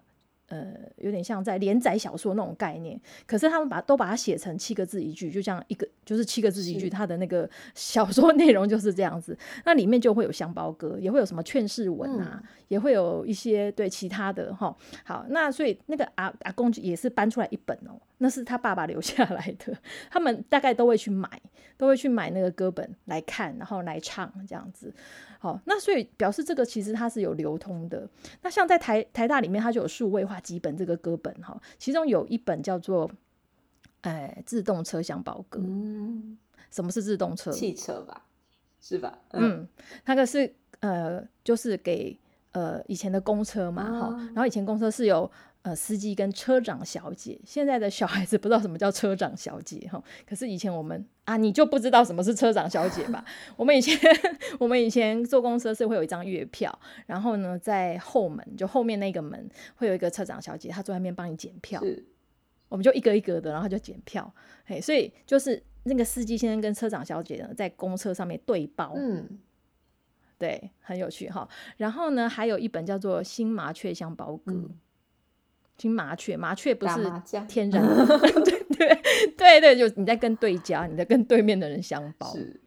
[0.49, 9.37] 呃，有点像在连载小说那种概念，可是他们把都把它写成七个字一句，就像一个就是七个字一句，是它的那个小说内容就是这样子。
[9.65, 14.77] 那里面就会有香包歌，也会有什么劝世文啊，也会有一些对其他的哈。
[15.05, 19.77] 好，那所以那个阿阿公也是搬出来一本哦，那是他爸爸留下来的，
[20.09, 21.29] 他们大概都会去买，
[21.77, 24.95] 都会去买那个歌本来看，然后来唱这样子。
[25.39, 28.09] 好，那所以表示这个其实它是有流通的。
[28.43, 33.11] 那像在台台大里面，它就有数位化几本这个歌本哈，其中有一本叫做。
[34.03, 36.39] 哎，自动车厢包歌，嗯，
[36.71, 37.51] 什么是自动车？
[37.51, 38.25] 汽车吧，
[38.81, 39.19] 是吧？
[39.33, 39.67] 嗯，
[40.05, 42.17] 那个是呃，就是给
[42.53, 45.29] 呃以前的公车嘛，哈、哦然后以前公车是有
[45.67, 53.25] 呃司机跟车长小姐，现在的小孩子不知道什么叫车长小姐哈，可是以前我们啊，你就不知道什么是车长小姐吧？
[53.57, 53.99] 我们以前
[54.61, 62.07] 我们以前坐公车是会有一张月票，然后呢，在后门就后面那个门会有一个车长小姐，她坐在那边帮你检票，是。
[62.69, 64.33] 我们就一个一个的，然后就检票，
[64.67, 69.41] 嘿，所以就是那个司机先生跟车长小姐呢，在公车上面对包，嗯。
[70.39, 71.49] 对，很有趣哈。
[71.79, 74.69] 然后呢，还有一本叫做《新麻雀香包歌》，嗯
[75.77, 76.95] 听麻雀，麻雀不是
[77.49, 78.19] 天 然的，
[78.77, 79.03] 对
[79.37, 82.33] 对对对，就你在跟对家，你在跟对面的人相包。
[82.33, 82.61] 是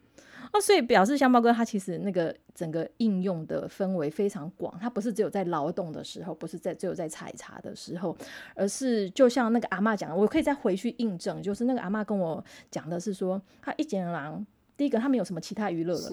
[0.52, 8.18] 哦，所以表示香包哥他其实那个整个应用的氛围非常广，他不是只有在劳动的时候，不是在只有在采茶的时候，
[8.56, 14.44] 而是就像那个阿嬷讲的，我可以再回去印证，就是那个阿嬷跟我讲的是说，他一剪狼，
[14.76, 16.10] 第一个他没有什么其他娱乐了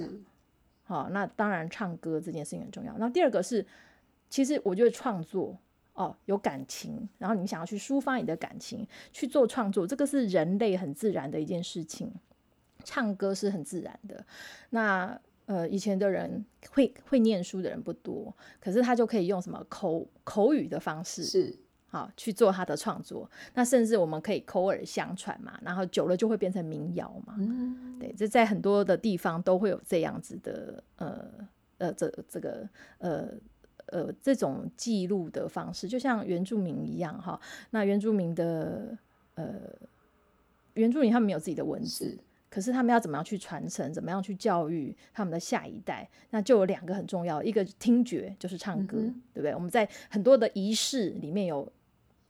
[0.84, 2.94] 好、那当然唱歌这件事情很重要。
[2.98, 3.64] 那第二个是，
[4.28, 5.56] 其实我觉得创作
[5.96, 12.10] 哦有感情，然后你想要去抒发你的感情，去做创作，这个是人类很自然的一件事情。
[12.84, 14.24] 唱歌是很自然的。
[14.70, 23.28] 那呃，以前的人会会念书的人不多，可是他就可以用什么口口语的方式，是好去做他的创作。
[23.54, 27.34] 那甚至我们可以口耳相传嘛，然后久了就会变成民谣嘛。
[27.38, 31.28] 嗯对，这在很多的地方都会有这样子的呃
[31.78, 33.28] 呃这这个呃
[33.86, 37.40] 呃这种记录的方式，就像原住民一样哈。
[37.70, 38.96] 那原住民的
[39.34, 39.54] 呃
[40.74, 42.18] 原住民他们没有自己的文字是，
[42.50, 49.54] 可是他们要怎么样去传承，怎么样去教育他们的下一代，那就有两个很重要，一个听觉就是唱歌，嗯对不对？
[49.54, 51.70] 我们在很多的仪式里面有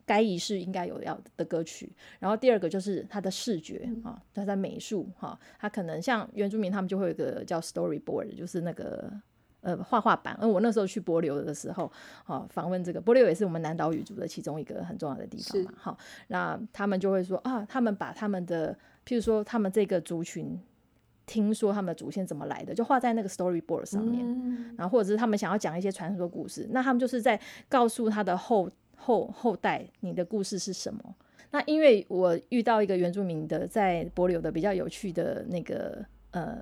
[0.05, 9.11] 该仪式应该有要的歌曲，然后第二个就是他的视觉啊，它在美术哈，他可能像原住民他们就会有一个叫 storyboard，就是那个。
[9.67, 10.39] 呃，画画板。
[10.41, 11.91] 而我那时候去柏流的时候，
[12.27, 15.73] 哦，访问这个柏流也是我们南岛语族的其中一个很重要的地方嘛。
[15.77, 15.99] 好，
[16.29, 18.73] 那他们就会说啊，他们把他们的，
[19.05, 20.57] 譬如说他们这个族群，
[21.27, 24.25] 听说他们的祖先怎么来的，就画在那个 storyboard 上面。
[24.25, 31.03] 嗯然后或者是他们想要讲一些传说故事，那他们就是在告诉他的后后后代你的故事是什么。
[31.51, 36.59] 那因为我遇到一个原住民的在柏流的比较有趣的那个呃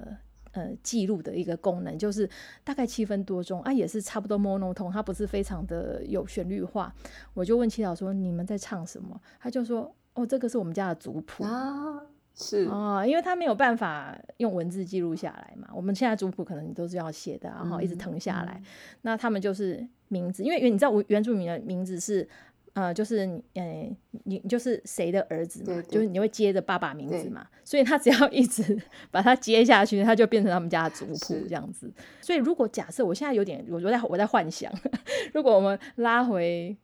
[0.55, 2.29] 呃记录的一个功能，就是
[2.65, 6.93] 大概七分多钟啊，也是差不多 monotone，它不是非常的有旋律化。
[7.35, 9.21] 我就问祈祷说你们在唱什么？
[9.39, 11.45] 他就说哦，这个是我们家的族谱。
[11.45, 12.01] 啊
[12.37, 15.69] 是哦，因为他没有办法用文字记录下来嘛。
[15.73, 18.61] 我们现在族谱可能你都是要写的、啊，然后一直誊下来。
[19.03, 22.29] 那他们就是名字，因为你知道我原住民的名字是。
[22.75, 28.79] 呃，就是你，呃，你你就是谁的儿子嘛，对对就是你会接着爸爸名字嘛，所以他只要一直
[29.11, 31.93] 把他接下去，他就变成他们家的族谱这样子。
[32.21, 34.73] 所以如果假设我现在有点，我我在我在幻想，
[35.33, 36.77] 如果我们拉回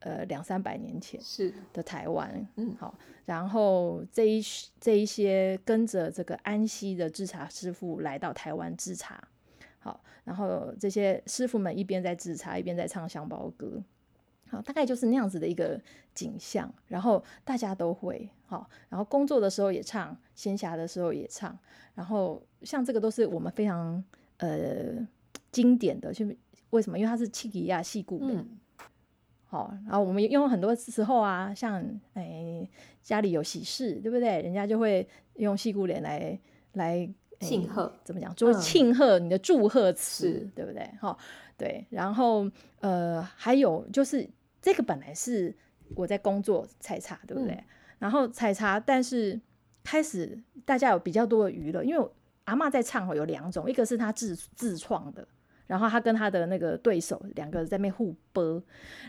[0.00, 1.54] 呃两三百年前，是。
[1.72, 2.92] 的台湾，嗯好，
[3.24, 4.42] 然后这一
[4.80, 9.28] 这一些跟着这个安溪的制茶师傅来到台湾制茶，
[9.78, 13.82] 好，然后这些师傅们一边在制茶，一边在唱香包歌，
[14.48, 15.80] 好，大概就是那样子的一个
[16.14, 21.58] 景象，然后大家都会好，然后工作的时候也唱，闲暇的时候也唱，
[21.94, 24.02] 然后像这个都是我们非常
[24.38, 25.06] 呃
[25.50, 26.26] 经典的，就
[26.70, 26.98] 为什么？
[26.98, 28.34] 因为它是七吉亚戏骨的。
[28.34, 28.58] 嗯
[29.46, 31.80] 好，然后我们用很多时候啊，像
[32.14, 32.68] 哎
[33.02, 34.42] 家里有喜事，对不对？
[34.42, 36.36] 人家就会用戏骨脸来
[36.72, 37.08] 来哎
[37.44, 38.34] 庆贺怎么讲？
[38.34, 40.88] 就是嗯庆贺你的祝贺词，是对不对？
[41.00, 41.16] 哈，
[41.56, 41.86] 对。
[41.90, 44.28] 然后呃，还有就是
[44.62, 45.54] 这个本来是
[45.94, 47.54] 我在工作采茶，对不对？
[47.54, 47.64] 嗯
[48.00, 49.40] 然后采茶，但是
[49.82, 52.08] 开始大家有比较多的娱乐，因为
[52.44, 55.26] 阿嬷在唱吼，有两种，一个是她自自创的。
[55.66, 58.62] 然后她跟她的那个对手两个在那边互播，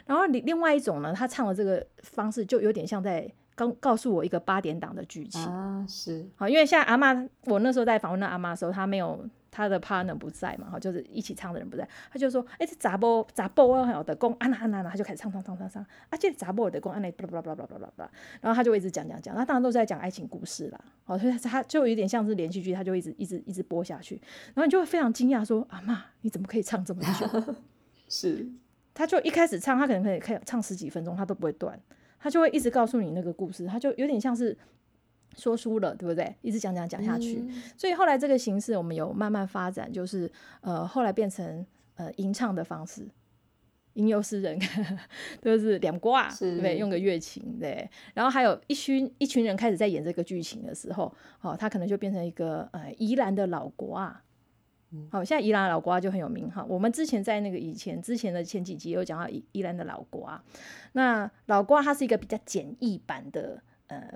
[0.05, 5.41] 然后另另外一种呢，她唱的这个方式就有点像在告告诉我一个八点档的剧情。
[5.41, 7.13] 啊是好，因为现在阿妈，
[7.45, 24.15] 我那时候在访问那阿妈的时候，她没有她的 partner 不在嘛，哈，就是一起唱的人不在，她就说，哎、这杂波杂波啊，的公安娜安娜，她就开始唱唱唱唱唱，啊，这杂波的公安娜，巴拉巴拉巴拉巴拉巴拉，然后她就一直讲讲讲，那当然都是在讲爱情故事啦，好，所以她就有点像是连续剧，她就一直一直一直播下去，
[24.53, 27.55] 然后你就会非常惊讶说，阿妈你怎么可以唱这么久？
[28.09, 28.47] 是
[28.93, 31.79] 她就一开始唱，她可能可以可以唱十几分钟，她都不会断，
[32.19, 34.57] 他就会一直告诉你那个故事，他就有点像是
[35.37, 36.35] 说书了，对不对？
[36.41, 37.39] 一直讲讲讲下去。
[37.39, 43.07] 嗯所以后来这个形式我们有慢慢发展，就是呃后来变成呃吟唱的方式。
[43.93, 44.59] 吟游诗人
[45.41, 46.77] 就是两挂，是对不对？
[46.77, 47.89] 用个乐琴，对。
[48.13, 54.21] 然后还有一群一群人开始在演这个剧情的时候，哦，他可能就变成一个呃宜兰的老国啊，
[55.11, 56.65] 好，现在宜兰老瓜就很有名哈。
[56.67, 60.41] 我们之前在那个以前之前的前几集有讲到宜宜兰的老瓜，
[60.93, 64.11] 那老瓜它是一个比较简易版的呃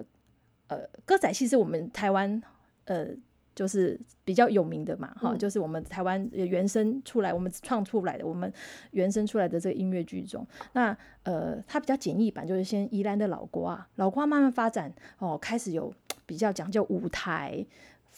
[0.67, 2.41] 呃歌仔戏，是我们台湾
[2.85, 3.07] 呃
[3.55, 8.51] 就是比较有名的嘛哈，嗯就是我们台湾原生出来，我们创出来的，我们
[8.91, 10.47] 原生出来的这个音乐剧种。
[10.73, 15.93] 那呃，它比较简易版，就是先宜兰的老瓜，老瓜慢慢发展哦，开始有
[16.25, 17.65] 比较讲究舞台。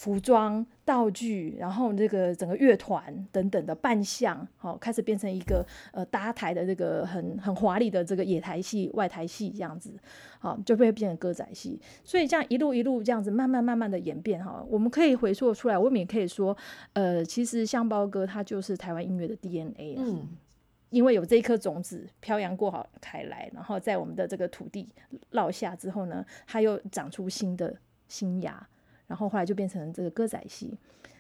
[0.02, 9.94] 服装、道具，然后这个整个乐团等等的扮相，好、开始变成一个呃搭台的这个很很华丽的这个野台戏、外台戏这样子，
[10.40, 11.80] 好、就会变成歌仔戏。
[12.04, 16.58] 所以这样一路一路这样子慢慢慢慢的演变哈，我们可以回溯出来，我们也可以说，
[16.94, 20.04] 呃，其实香包哥他就是台湾音乐的 DNA 啊。
[20.04, 20.28] 嗯
[20.90, 24.90] 因为有这一颗种子漂洋过海开来，然后在我们的这个土地
[25.30, 27.74] 落下之后呢，它又长出新的
[28.10, 28.68] 新芽，
[29.12, 30.74] 然后后来就变成这个歌仔戏。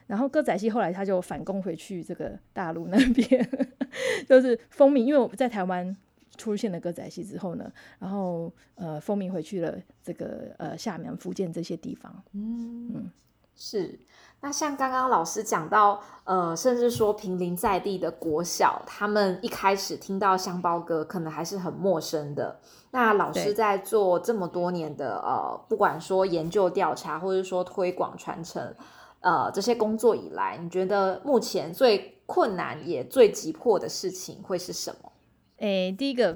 [0.07, 3.49] 然后歌仔戏后来他就反攻回去这个大陆那边，
[4.25, 5.93] 就是风靡，因为我在台湾
[6.37, 12.23] 出现了歌仔戏之后呢，然后呃风靡回去了这个呃厦门、福建这些地方。
[12.31, 13.11] 嗯，
[13.55, 13.99] 是。
[14.43, 22.59] 那像刚刚老师讲到，呃，甚至说平林在地的国小，他们一开始听到香包歌，可能还是很陌生的。
[22.89, 28.75] 那老师在做这么多年的呃，不管说研究调查，或者说推广传承，
[29.19, 35.11] 呃，这些工作以来，你觉得目前最困难也最急迫的事情会是什么？
[35.57, 36.35] 诶，第一个，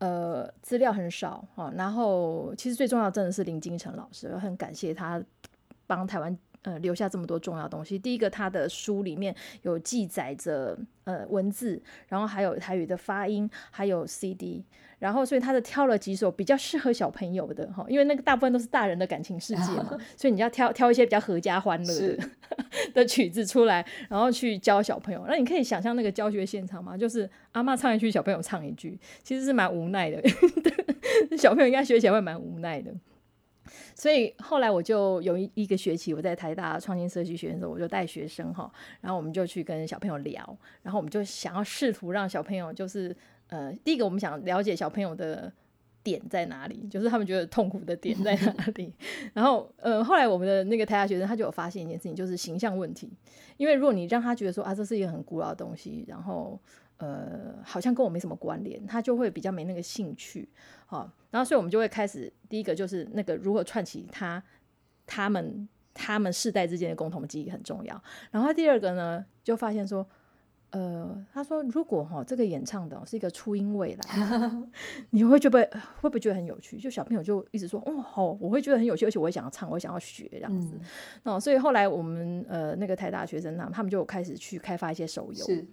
[0.00, 5.22] 呃，资料很少哈、然后其实最重要真的是林金城老师，我很感谢他
[5.86, 7.98] 帮台湾呃留下这么多重要东西。
[7.98, 14.64] 第一个，他的书里面有记载着呃文字，然后还有台语的发音，还有 CD。
[14.98, 22.18] 然后，所以他的挑了几首比较适合小朋友的哈，因为那个大部分都是大人的感情世界嘛， 所以你要挑挑一些比较合家欢乐的
[22.92, 25.24] 的曲子出来，然后去教小朋友。
[25.28, 26.96] 那你可以想象那个教学现场吗？
[26.98, 30.20] 就是阿嬷唱一句，小朋友唱一句，其实是蛮无奈的。
[31.38, 32.92] 小朋友应该学起来会蛮无奈的。
[33.94, 43.14] 所以后来我就有一一个学期，我在台大创新设计学院的时候，我就带学生哈，然后我们就去跟小朋友聊，然后我们就想要试图让小朋友就是
[43.48, 45.52] 呃，第一个我们想了解小朋友的
[46.02, 48.92] 点在哪里，就是他们觉得痛苦的点在哪里。
[49.34, 53.10] 然后呃，后来我们的那个台大学生他就有发现一件事情，就是形象问题。
[53.56, 56.58] 因为如果你让他觉得说啊，这是一个很古老的东西，然后
[56.98, 60.48] 呃，好像跟我没什么关联，他就会比较没那个兴趣。
[60.86, 64.42] 好、然后所以我们就会开始第一个就是那个如何串起他
[65.06, 68.02] 他们他们世代之间的共同记忆很重要。
[68.30, 70.06] 然后第二个呢，就发现说。
[70.70, 74.50] 呃，他说，如果哈、这个演唱的哦是一个初音未来，
[75.08, 75.66] 你会觉得
[75.98, 76.76] 会不会觉得很有趣？
[76.76, 80.74] 就小朋友就一直说，哦，好，我会觉得很有趣，而且我也想要唱，我也想要学这样子。
[81.24, 85.66] 嗯，哦，所以后来我们呃那个台大学生他们他们就开始去开发一些手游，是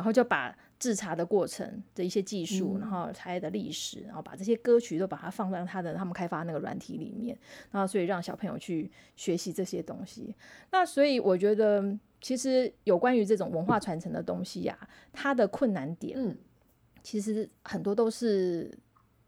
[0.00, 7.38] 然后就把制茶的过程的一些技术，嗯然后茶叶的历史，然后把这些歌曲都把它放在他的他们开发那个软体里面，
[7.70, 10.34] 然后所以让小朋友去学习这些东西。
[10.72, 11.84] 那所以我觉得，
[12.22, 16.34] 其实有关于这种文化传承的东西呀、它的困难点，嗯
[17.02, 18.70] 其实很多都是。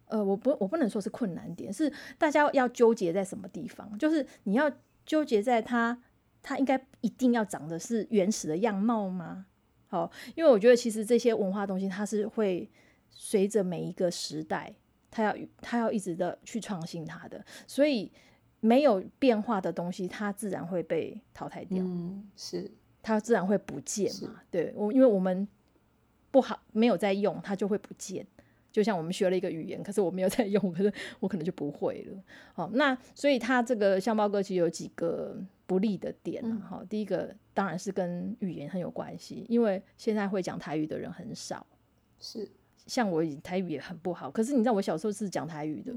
[0.06, 4.70] 呃，我不，我不能说是困难点，是大家要纠结在什么地方，就是你要
[5.06, 6.02] 纠结在它，
[6.42, 9.46] 它应该一定要长的是原始的样貌吗？
[9.92, 12.66] 好，因为我觉得其实这些文化东西，它是会
[13.10, 14.74] 随着每一个时代，
[15.10, 18.10] 它要它要一直的去创新它的，所以
[18.60, 22.70] 没有变化的东西，它自然会被淘汰掉，嗯是
[23.02, 24.40] 它自然会不见嘛。
[24.50, 25.46] 对我，因为我们
[26.30, 28.26] 不好没有在用，它就会不见。
[28.72, 32.18] 就像我们学了一个语言，可是我没有在用，可是我可能就不会了。
[32.54, 35.36] 好，那所以它这个香包歌其实有几个
[35.72, 36.66] 不利的点啊。
[36.68, 41.66] 好、第一个当然是跟语言很有关系，因为现在会讲台语的人很少，
[42.18, 42.46] 是
[42.86, 44.30] 像我台语也很不好。
[44.30, 45.94] 可是你知道，我小时候是讲台语的，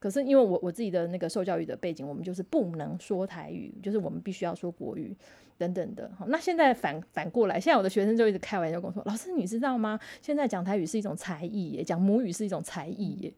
[0.00, 5.16] 可是因为我我自己的那个受教育的背景，我们就是不能说台语，就是我们必须要说国语
[5.56, 6.10] 等等的。
[6.18, 10.00] 好，那现在反反过来，现在我的学生就一直开玩笑跟我说：“老师，你知道吗？
[10.20, 13.32] 现在讲台语是一种才艺耶，讲母语是一种才艺耶。”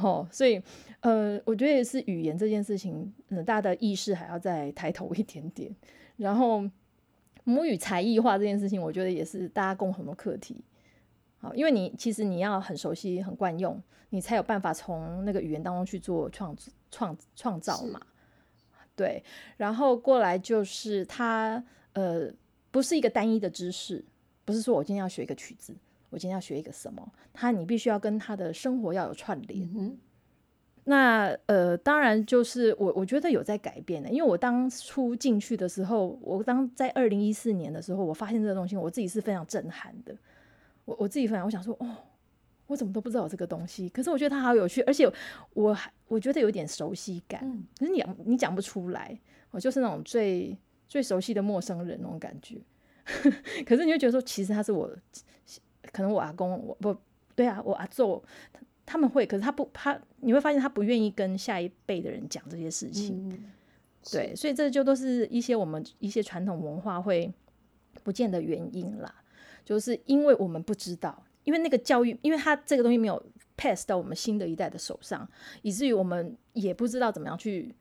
[0.00, 0.62] 哦，所以
[1.00, 5.74] 呃，我觉得也是语言这件事情，嗯，大家的意识还要再抬头一点点。
[6.16, 6.62] 然后
[7.44, 10.56] 母语才艺化这件事情，我觉得也是大家共同的课题。
[11.38, 13.80] 好，因为你其实你要很熟悉、很惯用，
[14.10, 16.56] 你才有办法从那个语言当中去做创
[16.90, 18.00] 创创造嘛。
[18.94, 19.22] 对，
[19.56, 22.32] 然后过来就是它呃，
[22.70, 24.04] 不是一个单一的知识，
[24.44, 25.72] 不是说我今天要学一个曲子，
[26.10, 29.68] 我今天要学一个什么，他你必须要跟他的生活要有串联。
[29.74, 29.98] 嗯
[30.84, 40.16] 那呃，当然就是我我觉得有在改变的，因为我当初进去的时候，我当在二零一四年的时候，我发现这个东西，我自己是非常震撼的。
[40.86, 41.94] 我我自己非常，我想说，哦，
[42.66, 45.06] 我怎么都不知道有这个东西，可是我觉得它好有趣，而且
[45.52, 49.20] 我还我觉得有点熟悉感，嗯可是你你讲不出来，
[49.50, 50.56] 我就是那种最
[50.86, 52.56] 最熟悉的陌生人那种感觉。
[53.66, 54.90] 可是你会觉得说，其实他是我，
[55.92, 56.96] 可能我阿公，我不
[57.34, 58.22] 对啊，我阿祖
[58.86, 63.28] 他们会，可是他不，他你会发现他不愿意跟下一辈的人讲这些事情。
[63.30, 63.44] 嗯
[64.10, 67.30] 对，所以这就都是一些我们一些传统文化会
[68.02, 69.12] 不见的原因啦，
[69.64, 73.22] 就是因为我们不知道，因为那个教育，因为他这个东西没有
[73.56, 75.28] pass 到我们新的一代的手上，
[75.60, 77.74] 以至于我们也不知道怎么样去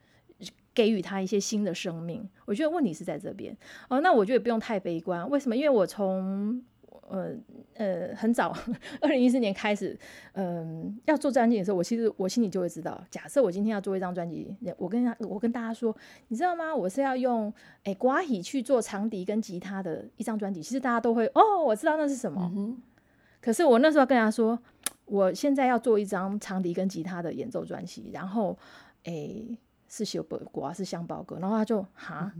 [0.73, 2.27] 给予他一些新的生命。
[2.45, 3.55] 我觉得问题是在这边
[3.87, 5.55] 哦，那我觉得不用太悲观，为什么？
[5.55, 6.61] 因为我从
[7.09, 7.33] 呃
[7.75, 8.55] 呃，很早，
[9.01, 9.97] 二零一四年开始，
[10.33, 15.95] 嗯，要做专辑的时候，我其实我心里就会知道，假设我今天要做一张专辑，我跟他，我跟大家说，
[16.27, 16.75] 你知道吗？
[16.75, 17.53] 我是要用
[17.83, 22.51] 哎瓜喜去做长笛跟吉他的一张专辑，其实大家都会哦，我知道那是什么。
[23.39, 24.59] 可是我那时候跟他说，
[25.05, 28.57] 我现在要做一张长笛跟吉他的演奏专辑，然后
[29.03, 29.43] 哎
[29.87, 32.31] 是修本瓜是香包哥，然后他就哈。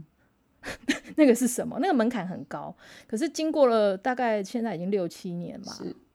[1.16, 1.78] 那个是什么？
[1.80, 2.74] 那个门槛很高。
[3.06, 5.72] 可是经过了大概现在已经六七年吧，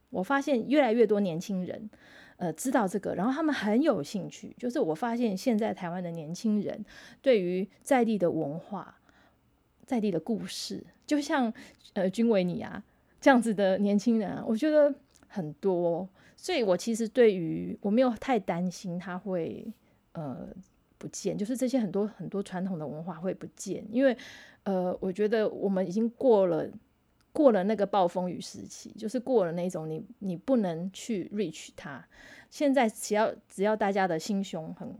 [0.10, 1.89] 我发现越来越多年轻人
[2.38, 4.56] 呃知道这个，然后他们很有兴趣。
[4.58, 6.86] 就是我发现现在台湾的年轻人
[7.22, 9.00] 对于在地的文化、
[9.86, 11.52] 在地的故事，就像
[11.94, 12.84] 呃君伟你啊
[13.20, 14.94] 这样子的年轻人，啊，我觉得
[15.28, 16.08] 很多。
[16.36, 19.66] 所以我其实对于我没有太担心他会
[20.12, 20.48] 呃。
[21.04, 24.16] 不见，就是这些很多很多传统的文化会不见，因为，
[24.64, 26.66] 呃，我觉得我们已经过了
[27.34, 32.01] 过了那个暴风雨时期，就是过了那种你你不能去 reach 它。
[32.49, 34.95] 现在只要只要大家的心胸很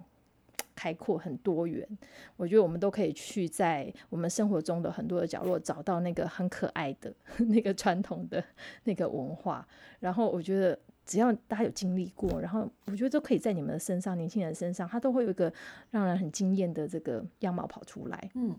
[0.76, 1.88] 开阔、很多元，
[2.36, 7.14] 我觉得我们都可以去在我们生活中的很多的角落找到那个很可爱的
[7.48, 8.44] 那个传统的
[8.84, 9.66] 那个文化。
[10.02, 10.78] 然后我觉得。
[11.06, 15.52] 只要大家有经历过，然后我觉得都可以在你们的身上，年轻人身上，他都会有一个
[15.92, 18.32] 让人很惊艳的这个样貌跑出来。
[18.36, 18.56] 嗯。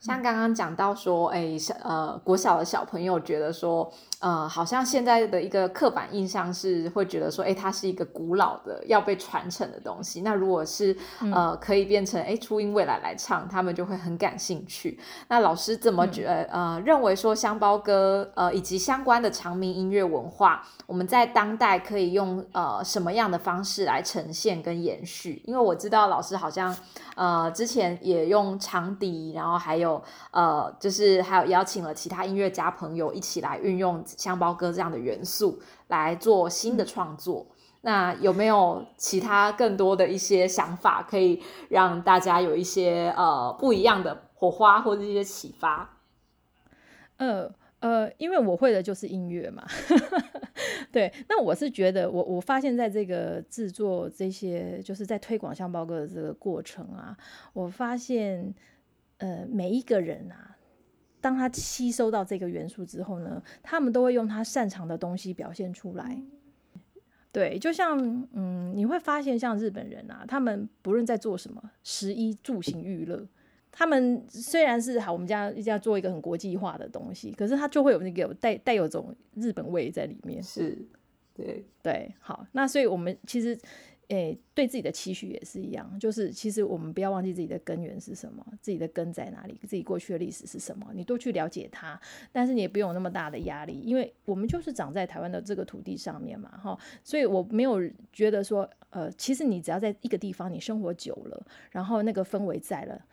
[0.00, 10.20] 像刚刚讲到说，哎，小呃国小的小朋友觉得说，呃，好像现在的一个刻板印象是会觉得说，哎，它是一个古老的要被传承的东西。
[10.20, 10.96] 那如果是
[11.32, 15.00] 呃可以变成哎初音未来来唱，他们就会很感兴趣。
[15.26, 25.42] 那老师怎么觉得呃认为说香包歌呃以及相关的长鸣音乐文化，我们在当代可以用呃什么样的方式来呈现跟延续？
[25.44, 26.74] 因为我知道老师好像
[27.16, 29.87] 呃之前也用长笛，然后还有。
[29.88, 37.46] 有呃，就是还有邀请了其他音乐家朋友一起来运用香包歌这样的元素来做新的创作。
[37.82, 45.96] 那有没有其他更多的一些想法，可以让大家有一些呃不一样的火花或者一些启发？
[47.18, 49.64] 呃呃，因为我会的就是音乐嘛。
[50.90, 57.16] 对，那我是觉得，我我发现在这个制作这些，就是在推广香包歌的这个过程啊，
[57.52, 58.52] 我发现。
[59.18, 60.56] 呃，每一个人啊，
[61.20, 66.20] 当他吸收到这个元素之后呢，他们都会用他擅长的东西表现出来。
[67.30, 67.98] 对，就像
[68.32, 73.26] 嗯，你会发现像日本人啊，他们不论在做什么，食衣住行娱乐，
[73.70, 80.42] 他们虽然是好，我们家一家做一个很国际化的东西，可是他就会有那个带带有种日本味在里面。
[80.42, 80.78] 是，
[81.34, 83.58] 对对，好，那所以我们其实。
[84.08, 92.00] 诶，对自己的期许也是一样，就是其实我们不要忘记自己的根源是什么，自己的根在哪里，自己过去的历史是什么，你多去了解它。
[92.32, 96.78] 但是你也不用那么大的压力，因为我们就是长在台湾的这个土地上面嘛，哈。
[97.04, 97.78] 所以我没有
[98.10, 103.04] 觉得说，呃，其实你只要在一个地方你生活久了，然后那个氛围在了，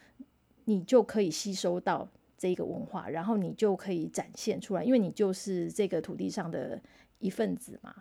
[0.63, 6.81] 你就可以吸收到这个文化，然后你就可以展现出来，因为你就是这个土地上的
[7.19, 7.93] 一份子嘛。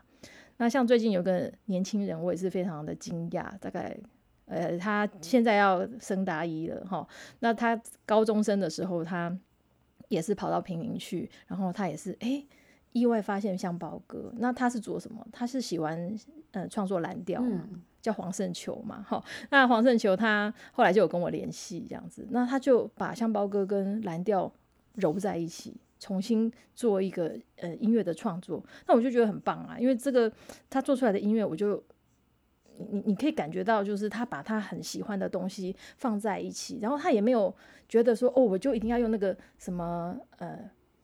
[0.56, 3.46] 那像最近有个年轻人，我也是非常的惊讶。
[3.58, 3.96] 大概，
[4.46, 7.06] 呃，他现在要升大一了哈。
[7.40, 9.36] 那他高中生的时候，他
[10.08, 12.44] 也是跑到平林去，然后他也是哎，
[12.92, 14.32] 意外发现像宝哥。
[14.38, 15.26] 那他是做什么？
[15.32, 16.16] 他是喜欢
[16.52, 17.42] 呃创作蓝调，
[18.00, 19.22] 叫黄胜球嘛哈。
[19.50, 24.52] 那黄胜球他后来就有跟我联系这样子，那他就把香包哥跟蓝调
[24.94, 25.74] 揉在一起。
[26.04, 30.30] 重新做一个呃音乐的创作，那我就觉得很棒啊，因为这个
[30.68, 31.82] 他做出来的音乐，我就
[32.90, 37.54] 你你可以感觉到，就是他把他很喜欢的东西放在一起，然后他也没有
[37.88, 40.58] 觉得说哦，我就一定要用那个什么呃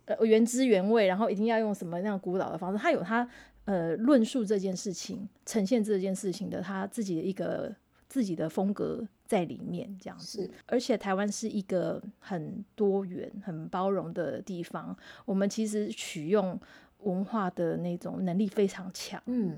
[0.04, 3.26] 呃原汁原味，然后一定要用什么那样古老的方式，他有他
[3.64, 7.74] 呃论述这件事情、呈现这件事情的他自己的一个
[8.06, 9.08] 自己的风格。
[9.30, 14.96] 在里面这样子，而且台湾是一个很多元、很包容的地方。
[15.24, 16.58] 我们其实取用
[17.04, 19.56] 文化的那种能力非常强，嗯，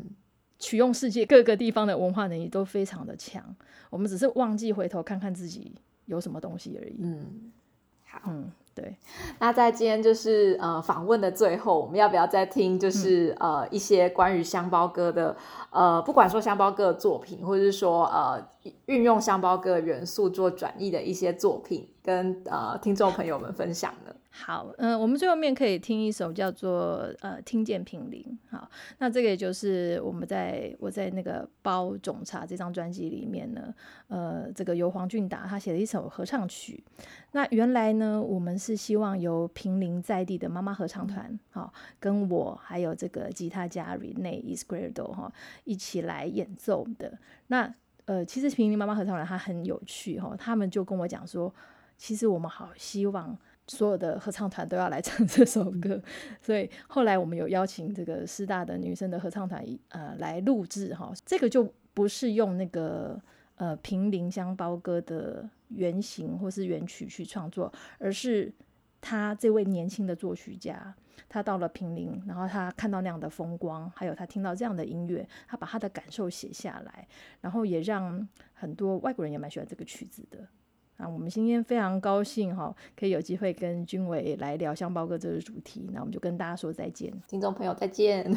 [0.59, 3.43] 取用世界各个地方的文化能力都非常的强。
[3.89, 5.73] 我们只是忘记回头看看自己
[6.05, 6.97] 有什么东西而已。
[6.99, 7.51] 嗯，
[8.05, 8.97] 好，嗯，对，
[9.39, 15.37] 那在今天就是呃访问的最后，我们要不要再听就是、呃一些关于香包哥的
[15.71, 18.43] 呃，不管说香包哥的作品，或者是说呃
[18.87, 24.15] 运用香包哥的元素做转译的一些作品，跟呃听众朋友们分享呢？
[24.35, 28.23] 好，嗯、我们最后面可以听一首叫做呃《听见平林》。
[28.51, 28.67] 好，
[28.97, 33.75] 那这个也就是我们在我在那个包种茶这张专辑里面呢，
[34.09, 36.83] 呃，这个由黄俊达他写了一首合唱曲。
[37.33, 41.71] 那原来呢，我们是希望由平林在地的妈妈合唱团，好、
[42.01, 45.31] 跟我还有这个吉他家 Rene Isquerdo 哈
[45.65, 47.19] 一起来演奏的。
[47.49, 47.73] 那
[48.07, 51.55] 呃，其实平林妈妈合唱团它很有趣哈、他们就跟我讲说，
[51.99, 53.39] 其实我们好希望。
[53.69, 56.03] 所有的合唱团都要来唱这首歌，
[56.43, 61.13] 所以后来我们有邀请这个师大的女生的合唱团，呃，来录制哈。
[61.25, 63.19] 这个就不是用那个
[63.57, 68.53] 呃平林香包歌的原型或是原曲去创作，而是
[69.01, 70.95] 他这位年轻的作曲家，
[71.29, 77.07] 他到了平林，然后他看到那样的风光，还有他听到这样的音乐，他把他的感受写下来，
[77.41, 80.47] 然后也让很多外国人也蛮喜欢这个曲子的。
[81.03, 87.13] 那，我们今天非常高兴哈，可以有机会跟君伟来聊香包哥这个主题，那我们就跟大家说再见。
[87.27, 88.33] 听众朋友再见。